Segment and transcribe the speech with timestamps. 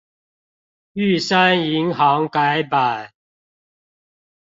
[0.93, 3.13] 玉山銀行改版